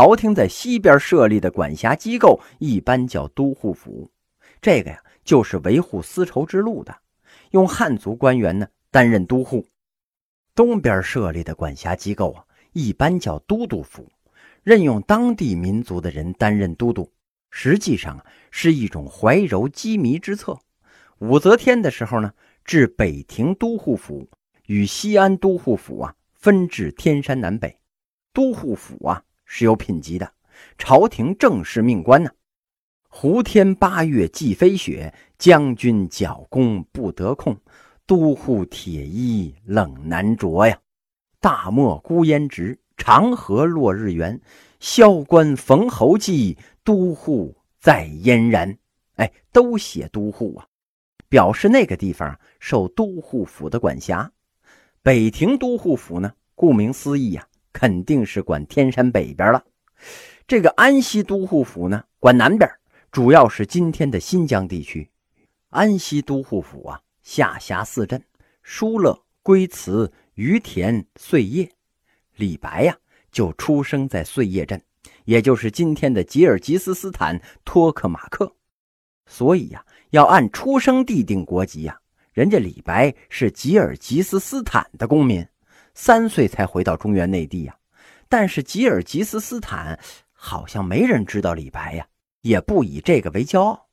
[0.00, 4.10] 朝廷在西边设立的管辖机构一般叫都护府，
[4.62, 6.96] 这个呀就是维护丝绸之路的，
[7.50, 9.66] 用汉族官员呢担任都护。
[10.54, 12.42] 东边设立的管辖机构啊，
[12.72, 14.10] 一般叫都督府，
[14.62, 17.12] 任用当地民族的人担任都督，
[17.50, 20.58] 实际上是一种怀柔羁縻之策。
[21.18, 22.32] 武则天的时候呢，
[22.64, 24.26] 置北庭都护府
[24.64, 27.78] 与西安都护府啊分至天山南北，
[28.32, 29.22] 都护府啊。
[29.52, 30.32] 是有品级的，
[30.78, 32.30] 朝廷正式命官呢。
[33.08, 37.56] 胡天八月即飞雪，将军角弓不得控，
[38.06, 40.78] 都护铁衣冷难着呀。
[41.40, 44.40] 大漠孤烟直，长河落日圆。
[44.78, 48.78] 萧关逢侯骑，都护在燕然。
[49.16, 50.66] 哎，都写都护啊，
[51.28, 54.30] 表示那个地方受都护府的管辖。
[55.02, 57.48] 北庭都护府呢，顾名思义呀。
[57.72, 59.64] 肯定是管天山北边了。
[60.46, 62.68] 这个安西都护府呢，管南边，
[63.12, 65.08] 主要是今天的新疆地区。
[65.68, 68.20] 安西都护府啊，下辖四镇：
[68.62, 71.70] 疏勒、龟兹、于田、碎叶。
[72.34, 72.96] 李白呀，
[73.30, 74.82] 就出生在碎叶镇，
[75.24, 78.52] 也就是今天的吉尔吉斯斯坦托克马克。
[79.26, 81.96] 所以呀，要按出生地定国籍呀，
[82.32, 85.46] 人家李白是吉尔吉斯斯坦的公民。
[85.94, 87.76] 三岁才回到中原内地呀，
[88.28, 89.98] 但是吉尔吉斯斯坦
[90.32, 92.06] 好像没人知道李白呀，
[92.42, 93.88] 也不以这个为骄傲，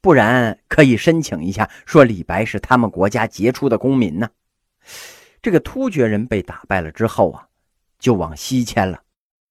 [0.00, 4.28] 不然可以申请一下，说李白是他们国家杰出的公民呢。
[5.40, 7.48] 这个突厥人被打败了之后啊，
[7.98, 9.02] 就往西迁了，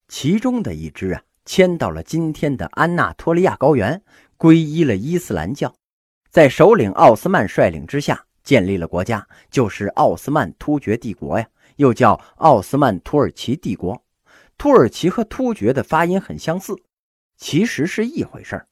[0.08, 4.02] 其中的一支啊，迁到了今天的安纳托利亚高原，
[4.36, 5.74] 皈依了伊斯兰教，
[6.30, 11.48] 在首领奥斯曼率领之下建立了国家，就是奥斯曼突厥帝国呀。
[11.76, 14.04] 又叫奥斯曼土耳其帝国，
[14.58, 16.74] 土耳其和突厥的发音很相似，
[17.36, 18.68] 其实是一回事儿。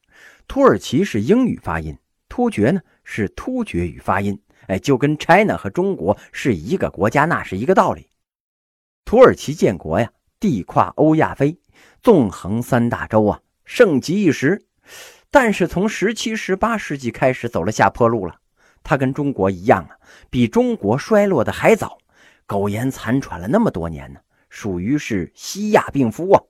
[0.47, 1.97] 土耳其是英语发音，
[2.29, 8.09] 突厥呢是突厥语发音，哎，就跟 China 和中国是一个国家，那是一个道理。
[9.05, 11.59] 土耳其建国呀，地跨欧亚非，
[12.01, 14.65] 纵横三大洲啊，盛极一时。
[15.29, 18.39] 但是从十七、十八世纪开始走了下坡路了，
[18.83, 19.97] 它跟中国一样啊，
[20.29, 21.97] 比中国衰落的还早。
[22.47, 24.19] 苟延残喘了那么多年呢，
[24.49, 26.41] 属于是西亚病夫啊。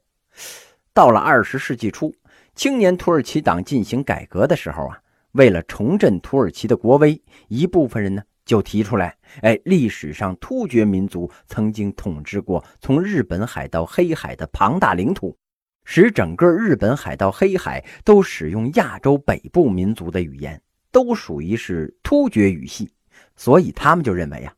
[0.94, 2.14] 到了二十世纪初，
[2.56, 4.98] 青年土耳其党进行改革的时候啊，
[5.34, 15.38] 为了重振土耳其的国威，一部分人呢就提出来：哎，历史上突厥民族曾经统治过从日本海到黑海的庞大领土，
[15.84, 22.90] 使整个日本海到黑海都使用亚洲北部民族的语言，都属于是突厥语系，
[23.36, 24.55] 所以他们就认为呀。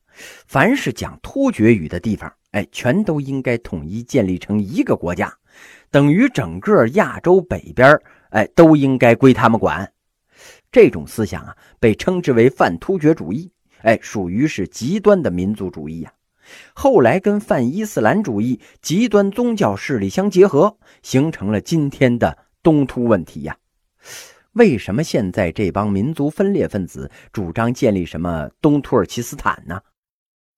[0.48, 5.34] 凡是讲突厥语的地方，哎，全都应该统一建立成一个国家，
[5.92, 9.92] 等于整个亚洲北边，哎，都应该归他们管。
[10.72, 13.52] 这种思想啊，被称之为泛突厥主义，
[13.82, 16.14] 哎，属于是极端的民族主义呀。
[16.74, 23.58] 后来跟泛伊斯兰主义极端宗教势力相结合，形成了今天的东突问题呀。
[24.54, 29.80] 为什么现在这帮民族分裂分子主张建立什么东土耳其斯坦呢？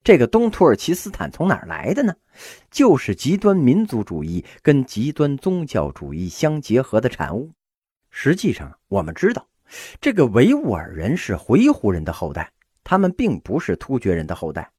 [0.04, 2.14] 这个东土耳其斯坦从哪儿来的呢？
[2.72, 7.52] 就是极端民族主义跟极端宗教主义相结合的产物。
[8.10, 9.46] 实际上，我们知道，
[10.00, 12.52] 这个维吾尔人是回鹘人的后代，
[12.84, 14.72] 他们并不是突厥人的后代。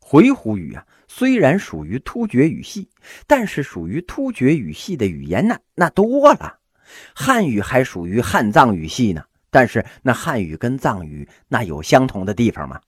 [0.00, 2.88] 回鹘语啊，虽然属于突厥语系，
[3.26, 6.58] 但是属于突厥语系的语言呢，那多了。
[7.14, 12.80] 汉语还属于汉藏语系呢，但是那汉语跟藏语那有相同的地方吗？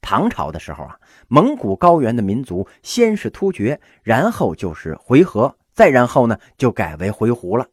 [0.00, 7.68] 唐朝的时候啊，蒙古高原的民族先是突厥，然后就是回纥，再然后呢就改为回鹘了。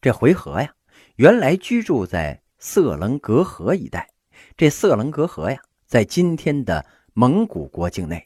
[0.00, 0.72] 这回纥呀，
[1.16, 4.10] 原来居住在色楞格河一带。
[4.56, 6.84] 这色楞格河呀，在今天的
[7.14, 8.24] 蒙古国境内。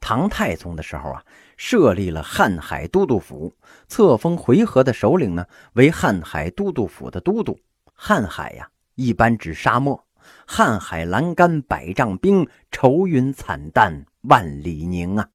[0.00, 1.24] 唐太宗的时候啊，
[1.56, 3.54] 设立了瀚海都督府，
[3.86, 7.58] 册封回纥的首领呢为瀚海都督府的都督。
[7.98, 10.06] 瀚海呀，一般指沙漠。
[10.46, 15.28] 瀚海阑干百丈冰，愁云惨淡万里凝啊！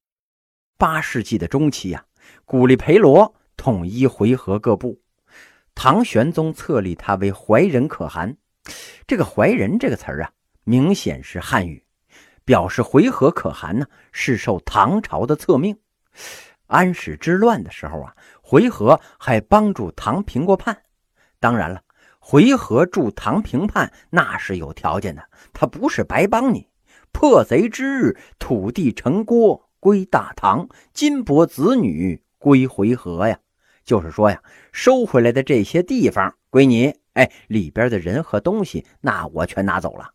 [0.78, 2.04] 八世纪的中期啊，
[2.44, 5.00] 古力培罗统一回纥各部，
[5.74, 8.36] 唐玄宗册立他为怀仁可汗。
[9.08, 10.32] 这个“怀仁”这个词儿啊，
[10.64, 11.86] 明显是汉语，
[12.44, 15.78] 表示回纥可汗呢是受唐朝的册命。
[16.68, 20.78] 安史之乱的时候啊，回纥还帮助唐平过叛。
[21.40, 21.85] 当然了。
[22.28, 25.22] 回纥助唐平叛，那是有条件的，
[25.54, 26.68] 他不是白帮你。
[27.12, 33.38] 破贼之日，土地城郭归大唐，金帛子女归回纥呀，
[33.84, 34.42] 就是说呀，
[34.72, 36.96] 收回来的这些地方归你。
[37.14, 40.10] 哎，里边的人和东西，那我全拿走了。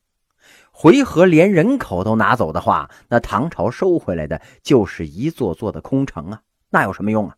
[0.72, 6.40] 回纥连人口都拿走的话，那唐朝收回来的就是一座座的空城啊，
[6.70, 7.36] 那有什么用啊？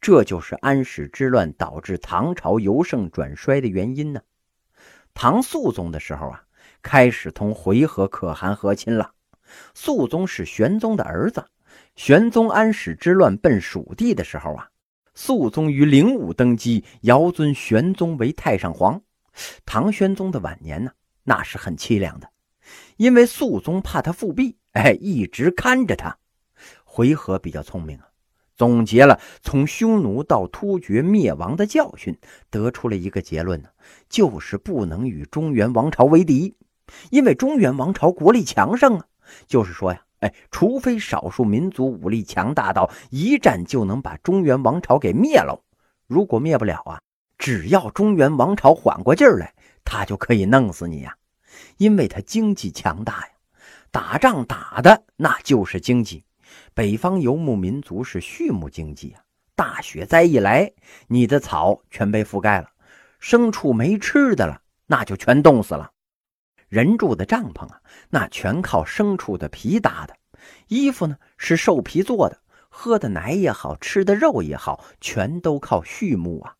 [0.00, 4.20] 这就是安史之乱导致唐朝由盛转衰的原因呢。
[5.14, 6.44] 唐肃宗的时候啊，
[6.82, 9.12] 开始同回纥可汗和亲了。
[9.74, 11.44] 肃宗是玄宗的儿子。
[11.96, 14.68] 玄宗安史之乱奔蜀地的时候啊，
[15.14, 19.02] 肃宗于灵武登基，遥尊玄宗为太上皇。
[19.66, 20.92] 唐玄宗的晚年呢，
[21.24, 22.28] 那是很凄凉的，
[22.96, 26.18] 因为肃宗怕他复辟，哎，一直看着他。
[26.84, 28.08] 回纥比较聪明啊，
[28.56, 32.16] 总结了从匈奴到突厥灭亡的教训，
[32.50, 33.68] 得出了一个结论呢，
[34.08, 36.56] 就是不能与中原王朝为敌，
[37.10, 39.06] 因为中原王朝国力强盛啊，
[39.46, 40.02] 就是说呀。
[40.22, 45.60] 哎，除非少数民族武力强大到一战就能把中原王朝给灭了，
[46.06, 47.00] 如果灭不了啊，
[47.38, 49.52] 只要中原王朝缓过劲儿来，
[49.84, 51.16] 他就可以弄死你呀，
[51.76, 53.32] 因为他经济强大呀，
[53.90, 56.22] 打仗打的那就是经济。
[56.74, 59.22] 北方游牧民族是畜牧经济啊，
[59.54, 60.72] 大雪灾一来，
[61.08, 62.68] 你的草全被覆盖了，
[63.20, 65.90] 牲畜没吃的了，那就全冻死了。
[66.68, 70.14] 人住的帐篷啊，那全靠牲畜的皮搭的；
[70.68, 72.36] 衣服呢是兽皮做的；
[72.70, 76.54] 喝的奶也好，吃的肉也好，全都靠畜牧啊。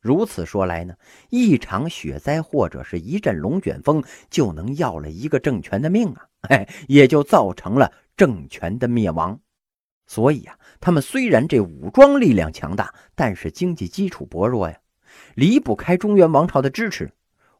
[0.00, 0.94] 如此说来呢，
[1.28, 6.26] 一场雪灾或者是一阵龙卷风，就能要了一个政权的命啊！
[6.48, 9.40] 哎，也就造成了政权的灭亡。
[10.06, 14.78] 所以啊，他们虽然这武装力量强大，但是经济基础薄弱呀，
[15.36, 17.10] 离不开中原王朝的支持。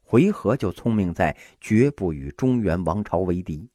[0.02, 3.70] 回纥就聪明在绝不与中原王朝为敌。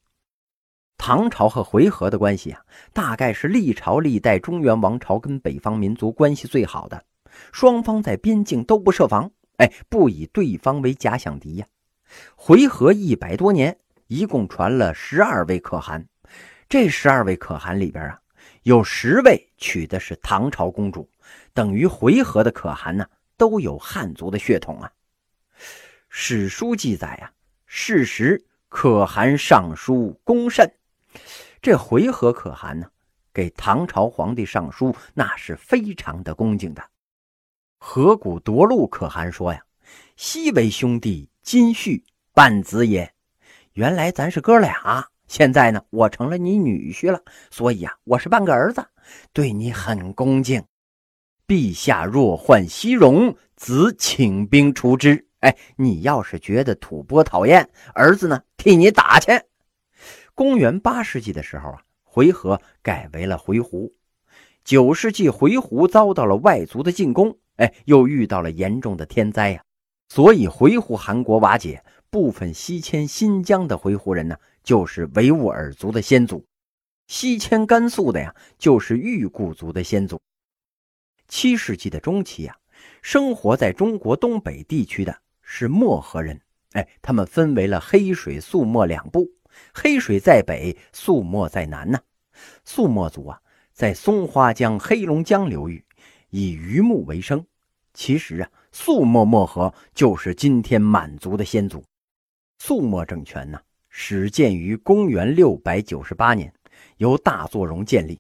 [0.96, 7.04] 唐朝和回纥的关系啊，大概是历朝历代中原王朝跟北方民族关系最好的，
[7.52, 11.66] 双方在边境都不设防，哎，不以对方为假想敌呀。
[12.36, 16.08] 回纥一百多年，一共传了十二位可汗，
[16.68, 18.20] 这十二位可汗里边啊，
[18.64, 21.08] 有十位娶的是唐朝公主，
[21.54, 23.06] 等于回纥的可汗呢，
[23.38, 24.92] 都有汉族的血统啊。
[26.10, 27.32] 史书记载啊，
[27.66, 30.70] 事实可汗上书恭慎。
[31.62, 32.88] 这回纥可汗呢，
[33.32, 36.84] 给唐朝皇帝上书，那是非常的恭敬的。
[37.78, 39.64] 河谷夺路可汗说呀
[40.18, 42.04] ：“昔为兄弟，今续
[42.34, 43.14] 半子也。
[43.74, 47.20] 原来咱是哥俩，现在呢，我成了你女婿了，
[47.50, 48.86] 所以啊，我是半个儿子，
[49.34, 50.64] 对你很恭敬。
[51.48, 59.32] 陛下若患西戎，子请兵除之。”哎，你要是觉得吐蕃讨厌，儿子呢替你打去。
[60.34, 63.92] 公元八世纪的时候啊，回纥改为了回鹘。
[64.64, 69.64] 九世纪，回鹘遭到了外族的进攻，哎，又遇到了严重的天灾呀，
[70.10, 71.84] 所以回鹘汗国瓦解。
[72.10, 76.44] 部分西迁新疆的回鹘人呢，就是维吾尔族的先祖；
[77.08, 80.20] 西迁甘肃的呀，就是裕固族的先祖。
[81.30, 82.58] 七世纪的中期啊，
[83.02, 85.16] 生活在中国东北地区的。
[85.48, 86.42] 是漠河人，
[86.72, 89.30] 哎，他们分为了黑水、肃漠两部。
[89.72, 92.00] 黑水在北，肃漠在南呢。
[92.64, 93.40] 肃漠族啊，
[93.72, 95.86] 在松花江、黑龙江流域
[96.32, 97.46] 以渔牧为生。
[97.94, 101.84] 其实啊，肃漠漠河就是今天满族的先祖。
[102.58, 103.62] 肃漠政权呢，
[103.98, 106.54] 始建于公元六百九十八年，
[106.98, 108.20] 由大作荣建立。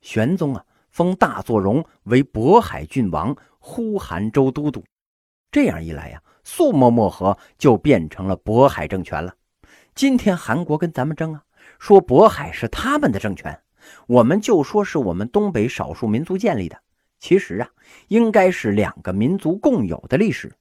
[0.00, 4.82] 玄宗啊，封大作荣为渤海郡王、呼韩州都督。
[5.52, 6.22] 这样一来呀。
[6.44, 9.34] 肃漠漠河就变成了渤海政权了。
[9.94, 11.42] 今天韩国跟咱们争啊，
[11.78, 13.60] 说渤海是他们的政权，
[14.06, 16.80] 我们就说是我们东北少数民族建立的。
[17.18, 17.68] 其实啊，
[18.08, 20.54] 应该是两个民族共有的历史，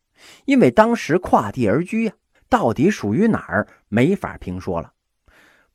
[0.43, 2.13] 因为当时跨地而居呀，
[2.49, 4.93] 到底属于哪儿没法评说了。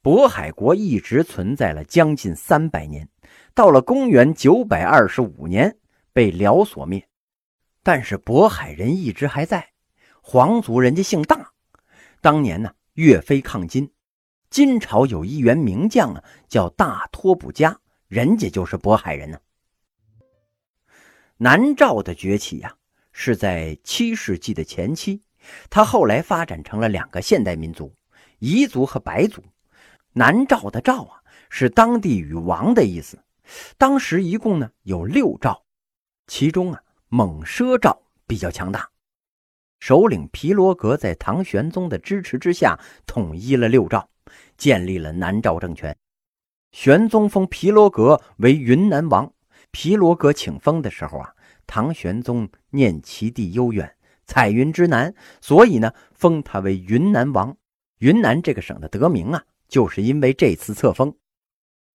[0.02, 3.08] 渤海国一直存在了将近三百年，
[3.54, 5.76] 到了公元九百二十五年
[6.12, 7.06] 被辽所灭，
[7.82, 9.70] 但是渤海人一直还在。
[10.22, 11.52] 皇族人家姓大，
[12.20, 13.90] 当年呢，岳飞抗金，
[14.48, 19.38] 金朝有一员名将啊，叫大托卜家，人家就是渤海人呢。
[21.36, 22.74] 南诏的崛起呀，
[23.12, 25.22] 是在七世纪的前期，
[25.68, 27.94] 他后来发展成了两个现代民族，
[28.40, 29.42] 彝族和白族。
[30.12, 33.22] 南诏的诏啊，是当地语王的意思。
[33.78, 35.62] 当时一共呢有六诏，
[36.26, 38.88] 其中啊，蒙奢诏比较强大。
[39.78, 44.08] 首领皮罗格在唐玄宗的支持之下，统一了六诏，
[44.56, 45.96] 建立了南诏政权。
[46.72, 49.32] 玄宗封皮罗格为云南王，
[49.70, 51.34] 皮罗阁请封的时候啊，
[51.66, 53.96] 唐玄宗念其地悠远，
[54.30, 57.56] 彩云之南，所以呢，封他为云南王。
[57.98, 61.12] 云南这个省的得名啊，就是因为这次册封。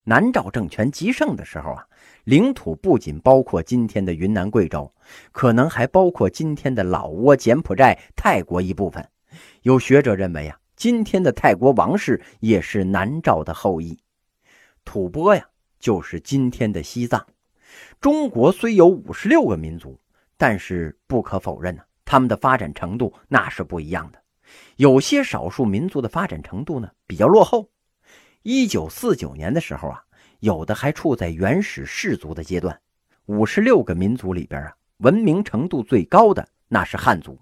[0.03, 1.87] 南诏政权极盛的时候啊，
[2.25, 4.93] 领土不仅包括今天的云南、贵州，
[5.31, 9.07] 可能还包括今天的老挝、柬埔寨、泰国一部分。
[9.61, 13.97] 有学者认为啊，今天的泰国王室也是南诏的后裔。
[14.83, 15.47] 吐蕃呀，
[15.79, 17.25] 就是今天的西藏。
[18.01, 19.97] 中国虽有五十六个民族，
[20.35, 24.21] 但是不可否认呢，他们的发展程度那是不一样的。
[24.77, 27.69] 有些少数民族的发展程度呢比较落后。
[28.43, 30.03] 一九四九年的时候啊，
[30.39, 32.79] 有的还处在原始氏族的阶段。
[33.25, 37.39] 五十六个民族里边啊，文明程度最高的那是汉族，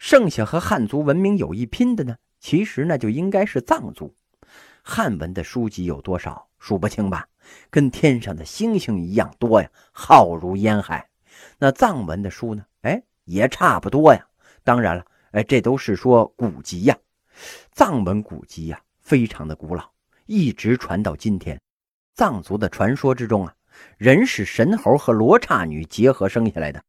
[0.00, 4.12] 剩下和汉族文明有一拼的呢，其实那就应该是藏族。
[4.82, 6.48] 汉文的书籍有多少？
[6.58, 7.26] 数不清吧，
[7.70, 11.08] 跟天上的星星一样多呀，浩如烟海。
[11.58, 12.64] 那藏文的书呢？
[13.24, 14.26] 也差不多呀。
[14.62, 16.96] 当然了，哎，这都是说古籍呀，
[17.72, 19.90] 藏文古籍呀，非常的古老。
[20.26, 21.60] 一直传到今天，
[22.14, 23.54] 藏族的传说之中啊，
[23.96, 26.82] 人是神猴和罗刹女结合生下来的。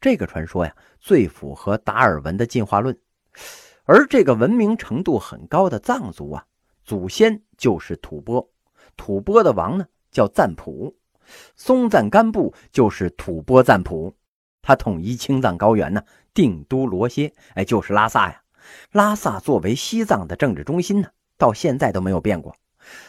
[0.00, 2.98] 这个传说呀，最符合达尔文的进化论。
[3.84, 6.44] 而这个文明程度很高的藏族啊，
[6.84, 8.48] 祖先就是吐蕃，
[8.96, 10.96] 吐蕃的王呢叫赞普，
[11.56, 14.14] 松赞干布就是吐蕃赞普，
[14.68, 18.42] 他统一青藏高原呢，定都罗歇，哎，就是拉萨呀。
[18.92, 21.08] 拉萨作为西藏的政治中心呢，
[21.38, 22.54] 到现在都没有变过。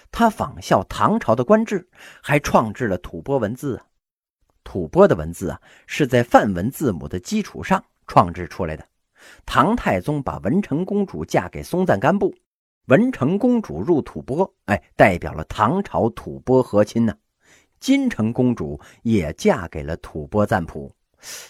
[0.10, 1.90] 他仿效唐朝的官制，
[2.24, 3.84] 还创制了吐蕃文字啊。
[4.64, 8.86] 吐蕃的文字啊，是在梵文字母的基础上创制出来的。
[9.46, 12.34] 唐太宗把文成公主嫁给松赞干布，
[12.86, 17.14] 文成公主入吐蕃，哎，代表了唐朝吐蕃和亲呢。
[17.82, 20.90] 金城公主也嫁给了吐蕃赞普，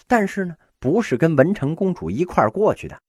[0.06, 3.00] 但是呢，不是跟文成公主一块过去的。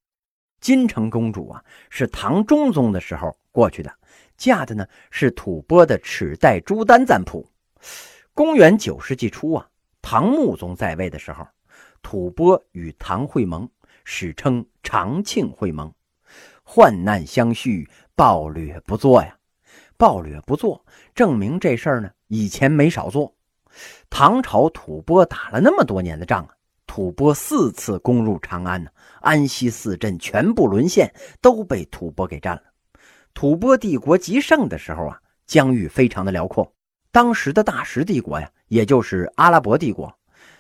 [0.60, 3.92] 金城公主啊，是唐中宗的时候过去的。
[4.38, 7.48] 嫁的呢是吐蕃的齿代朱丹赞普。
[8.34, 9.68] 公元九世纪初啊，
[10.02, 11.48] 唐穆宗在位的时候，
[12.02, 13.70] 吐蕃与唐会盟，
[14.04, 15.92] 史称长庆会盟。
[16.64, 19.36] 患难相续，暴掠不作呀。
[19.98, 23.36] 暴掠不作，证明这事儿呢以前没少做。
[24.10, 26.50] 唐朝吐蕃打了那么多年的仗啊，
[26.86, 28.90] 吐蕃四次攻入长安呢，
[29.22, 32.64] 安西四镇全部沦陷，都被吐蕃给占了。
[33.34, 36.70] 吐蕃帝国极盛的时候啊，疆域非常的辽阔。
[37.12, 40.14] 当时的大食帝国呀，也就是阿拉伯帝国，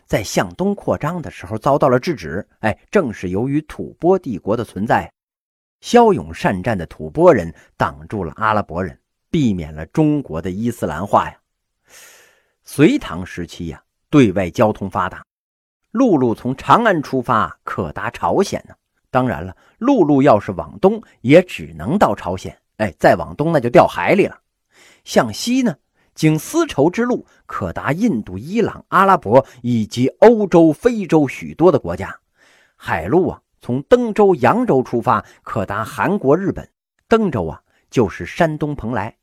[0.05, 2.45] 在向东扩张的时候遭到了制止。
[2.59, 5.11] 哎，正是由于吐蕃帝国的存在，
[5.81, 8.97] 骁勇善战的吐蕃人挡住了阿拉伯人，
[9.29, 11.37] 避免了中国的伊斯兰化呀。
[12.73, 15.21] 隋唐时期呀，对外交通发达，
[15.91, 18.73] 陆路从长安出发可达朝鲜呢。
[19.09, 22.57] 当然了，陆路要是往东，也只能到朝鲜。
[22.77, 24.39] 哎，再往东那就掉海里了。
[25.03, 25.75] 向西呢，
[26.15, 32.17] 经丝绸之路可达印度、伊朗、阿拉伯以及欧洲、非洲许多的国家。
[32.77, 36.65] 海路啊，从登州、扬州出发，可达韩国、日本。
[37.09, 39.13] 登州啊，就是山东蓬莱。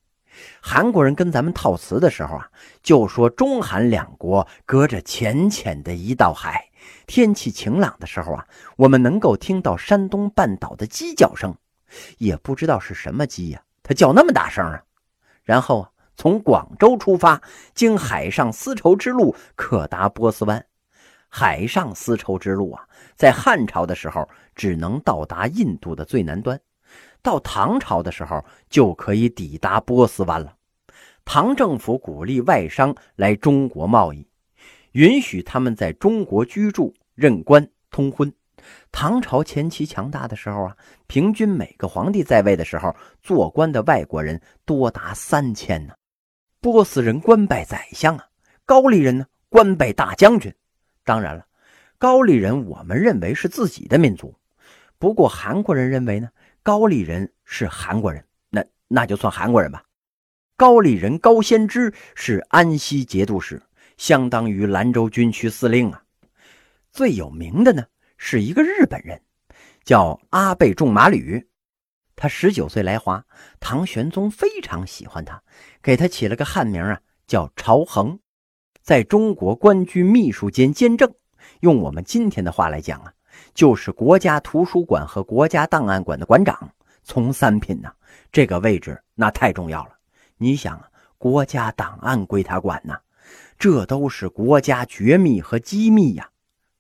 [0.61, 2.51] 韩国人跟咱们套词的时候啊，
[2.83, 6.65] 就说中韩两国隔着浅浅的一道海。
[7.07, 11.55] 天气晴朗的时候啊，我们能够听到山东半岛的鸡叫声。
[12.19, 14.83] 也不知道是什么鸡呀，它叫那么大声啊！
[15.43, 17.41] 然后啊，从广州出发，
[17.75, 20.65] 经海上丝绸之路可达波斯湾。
[21.31, 26.61] 海上丝绸之路啊，在汉朝的时候只能到达印度的最南端，
[27.29, 30.55] 到唐朝的时候就可以抵达波斯湾了。
[31.27, 34.27] 唐政府鼓励外商来中国贸易，
[34.93, 38.33] 允许他们在中国居住、任官、通婚。
[38.91, 45.93] 唐朝前期强大的时候啊，平均每个皇帝在位的时候，做官的外国人多达三千呢。
[46.63, 48.25] 波斯人官拜宰相啊，
[48.65, 50.51] 高丽人呢官拜大将军。
[51.05, 51.45] 当然了，
[51.99, 54.35] 高丽人我们认为是自己的民族，
[54.99, 56.31] 不过韩国人认为呢，
[56.69, 59.83] 高丽人是韩国人，那那就算韩国人吧。
[60.55, 63.63] 高丽人高仙芝是安西节度使，
[63.97, 66.03] 相当于兰州军区司令啊。
[66.93, 67.87] 最有名的呢。
[68.19, 69.23] 是一个日本人，
[69.83, 71.49] 叫阿倍仲麻吕。
[72.15, 73.25] 他十九岁来华，
[73.59, 75.43] 唐玄宗非常喜欢他，
[75.81, 78.21] 给他起了个汉名啊，叫朝衡。
[78.83, 81.15] 在中国官居秘书监监正，
[81.61, 83.15] 用我们今天的话来讲啊，
[83.55, 86.71] 就是国家图书馆和国家档案馆的馆长，
[87.03, 87.93] 从三品呐。
[88.31, 89.91] 这个位置那太重要了。
[90.37, 92.97] 你想啊，国家档案归他管呢，
[93.59, 96.29] 这都是国家绝密和机密呀。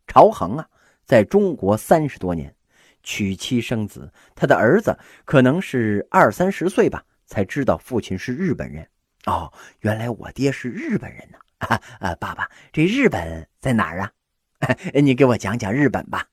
[0.06, 0.66] 朝衡啊，
[1.04, 2.54] 在中国三十多年，
[3.02, 8.86] 娶妻生子，他的儿子可能是二三十岁吧，才知道父亲是日本人。
[9.26, 11.38] 哦，原来我爹是日本人呢！
[11.58, 14.12] 啊，爸爸，这日本在哪儿啊？
[14.94, 16.26] 你给我讲讲日本吧。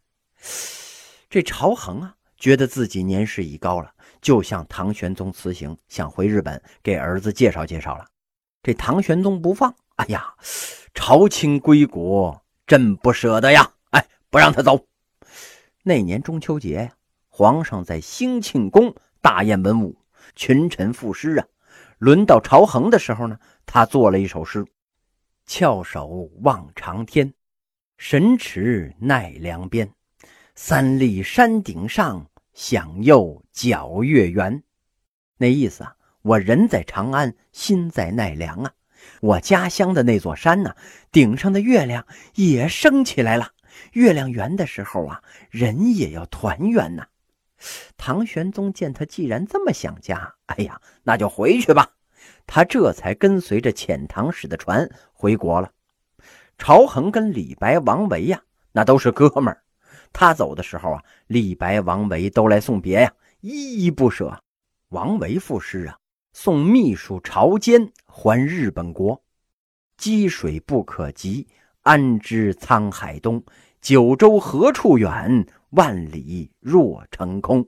[1.30, 8.06] 这朝衡啊，觉得自己年事已高了，就向唐玄宗辞行，想回日本给儿子介绍介绍了。
[8.64, 10.36] 这唐玄宗不放，哎呀，
[10.94, 12.42] 朝卿归国。
[12.68, 13.74] 真不舍得呀！
[13.92, 14.88] 哎，不让他走。
[15.84, 16.92] 那年中秋节，
[17.30, 19.96] 皇上在兴庆宫大宴文武，
[20.36, 21.46] 群臣赋诗啊。
[22.00, 23.38] 轮到朝衡的时候呢，
[23.68, 24.66] 他做了一首诗
[25.46, 26.08] ：“翘首
[26.42, 27.36] 望长天，
[28.00, 29.94] 神驰奈良边。
[30.56, 34.64] 三立山顶上，响又皎月圆。”
[35.38, 38.72] 那意思啊，我人在长安，心在奈良啊。
[39.22, 40.74] 我家乡的那座山呢，
[41.12, 43.52] 顶上的月亮也升起来了。
[43.92, 47.06] 月亮圆的时候啊，人也要团圆呐。
[47.98, 51.92] 唐玄宗见他既然这么想家，哎呀，那就回去吧。
[52.48, 55.70] 他这才跟随着遣唐使的船回国了。
[56.58, 59.62] 朝衡跟李白、王维呀，那都是哥们儿。
[60.18, 64.42] 他走的时候啊，李白、王维都来送别呀，依依不舍。
[64.92, 65.98] 王维赋诗啊。
[66.32, 69.22] 送秘书朝坚还日本国，
[69.98, 71.48] 积水不可及，
[71.82, 73.42] 安知沧海东？
[73.82, 75.46] 九州何处远？
[75.70, 77.66] 万里若成空。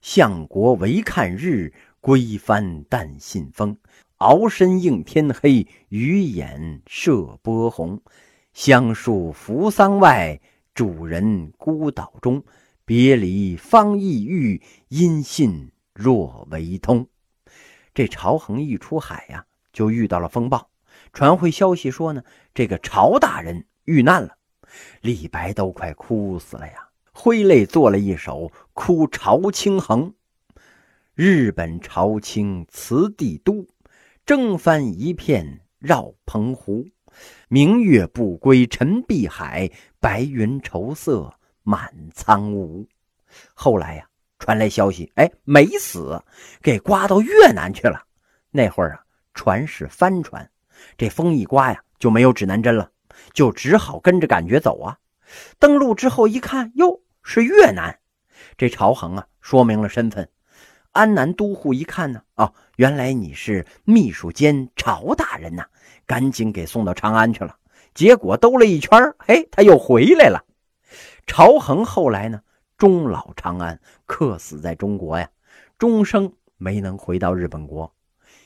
[0.00, 3.76] 相国唯看日，归帆但信风。
[4.18, 8.00] 鳌身应天黑，鱼眼射波红。
[8.52, 10.40] 香树扶桑外，
[10.74, 12.44] 主人孤岛中。
[12.84, 17.06] 别离方意郁，音信若为通。
[17.94, 20.68] 这朝衡一出海呀，就遇到了风暴，
[21.12, 24.36] 传回消息说呢，这个朝大人遇难了。
[25.00, 30.12] 李白都快哭死了呀，挥泪做了一首《哭朝清衡》：
[31.14, 33.68] 日本朝清辞帝都，
[34.26, 36.88] 征帆一片绕澎湖。
[37.52, 41.30] 明月不归沉碧海，白云愁色
[41.62, 42.88] 满苍梧。
[43.52, 44.06] 后来呀。
[44.38, 46.20] 传来消息，哎，没死，
[46.62, 48.02] 给刮到越南去了。
[48.50, 50.50] 那会儿啊，船是帆船，
[50.96, 52.90] 这风一刮呀，就没有指南针了，
[53.34, 54.98] 就只好跟着感觉走啊。
[55.60, 57.96] 登陆之后一看，哟，是越南。
[58.56, 60.28] 这朝衡啊，说明了身份。
[60.90, 65.64] 安南都护一看呢，哦，原来你是秘书监朝大人呐，
[66.12, 67.56] 赶紧给送到长安去了。
[67.94, 70.44] 结果兜了一圈，嘿，他又回来了。
[71.26, 72.42] 朝衡后来呢？
[72.76, 75.26] 终老长安，客死在中国呀，
[75.78, 77.90] 终生没能回到日本国，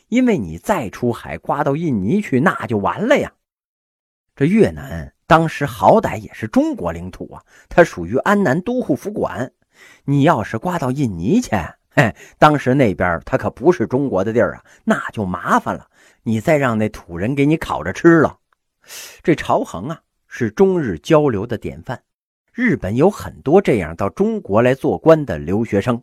[0.06, 3.32] 因为你再出海刮到印尼去，那就完了呀。
[4.36, 9.50] 这越南当时好歹也是中国领土啊，它属于安南都护府管。
[10.04, 11.50] 你要是刮到印尼去，
[11.90, 15.88] 嘿，当时那边它可不是中国的地儿啊，那就麻烦了。
[16.28, 18.40] 你再让那土人给你烤着吃了。
[19.22, 22.02] 这朝衡啊，是中日交流的典范。
[22.52, 26.02] 日本有很多这样到中国来做官的留学生。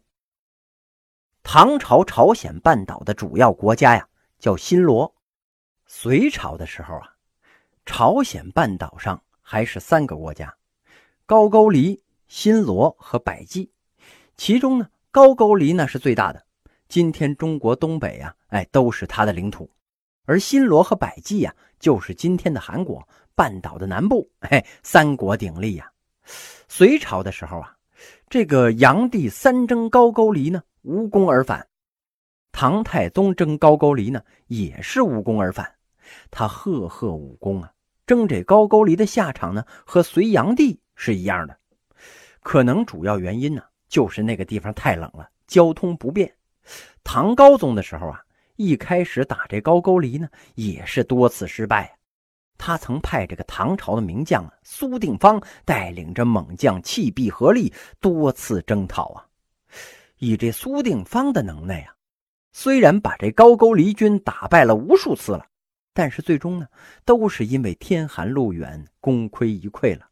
[1.44, 4.08] 唐朝朝鲜半岛的主要国家呀，
[4.40, 5.14] 叫新罗。
[5.88, 7.16] 隋朝的时候啊，
[7.86, 10.56] 朝鲜半岛上还是三个国家：
[11.26, 13.70] 高句丽、新罗和百济。
[14.38, 16.46] 其中呢，高句丽呢是最大的，
[16.88, 19.70] 今天中国东北啊，哎，都是它的领土。
[20.26, 23.06] 而新罗和百济呀，就是今天的韩国
[23.36, 24.30] 半岛的南部。
[24.42, 25.92] 嘿，三国鼎立呀。
[26.70, 27.76] 隋朝的时候啊，
[28.30, 31.60] 这个炀帝三征高句丽呢，无功而返；
[32.52, 35.70] 唐太宗征高句丽呢，也是无功而返。
[36.32, 37.72] 他赫赫武功啊，
[38.06, 41.58] 征这高句丽的下场呢，和隋炀帝是一样的。
[42.42, 46.34] 可能主要原因呢，就是那个地方太冷了，交通不便。
[47.04, 48.22] 唐高宗的时候啊，
[48.56, 51.98] 一开始打这高句丽呢，也是多次失败。
[52.58, 59.26] 他曾派这个唐朝的名将苏定方带领着猛将弃璧合力多次征讨啊。
[60.20, 61.94] 以这苏定方的能耐啊，
[62.54, 65.46] 虽然把这高句丽军打败了无数次了，
[65.94, 66.68] 但是最终呢，
[67.04, 70.08] 都是因为天寒路远，功亏一篑了。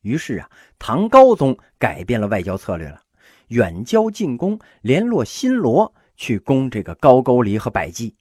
[0.00, 3.00] 于是啊，唐高宗改变了外交策略了，
[3.48, 8.16] 远交近攻，联络新罗去攻这个高句丽和百济。